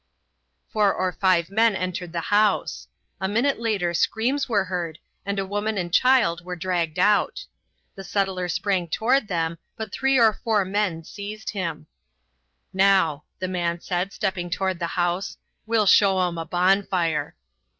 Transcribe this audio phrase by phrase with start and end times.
[0.73, 2.87] Four or five men entered the house.
[3.19, 7.45] A minute later screams were heard and a woman and child were dragged out.
[7.93, 11.85] The settler sprang toward them, but three or four men seized him.
[12.73, 15.37] "Now," the man said, stepping toward the house,
[15.67, 17.35] "we'll show 'em a bonfire."